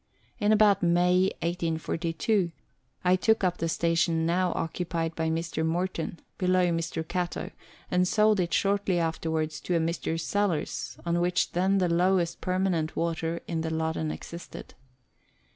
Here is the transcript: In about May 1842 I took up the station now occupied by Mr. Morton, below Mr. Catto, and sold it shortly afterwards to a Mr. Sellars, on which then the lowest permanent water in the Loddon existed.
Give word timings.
In 0.39 0.51
about 0.51 0.81
May 0.81 1.25
1842 1.43 2.51
I 3.05 3.15
took 3.15 3.43
up 3.43 3.57
the 3.59 3.69
station 3.69 4.25
now 4.25 4.51
occupied 4.55 5.13
by 5.13 5.29
Mr. 5.29 5.63
Morton, 5.63 6.19
below 6.39 6.69
Mr. 6.69 7.03
Catto, 7.07 7.51
and 7.91 8.07
sold 8.07 8.39
it 8.39 8.51
shortly 8.51 8.97
afterwards 8.97 9.61
to 9.61 9.75
a 9.75 9.79
Mr. 9.79 10.19
Sellars, 10.19 10.97
on 11.05 11.21
which 11.21 11.51
then 11.51 11.77
the 11.77 11.87
lowest 11.87 12.41
permanent 12.41 12.95
water 12.95 13.41
in 13.47 13.61
the 13.61 13.69
Loddon 13.69 14.09
existed. 14.09 14.73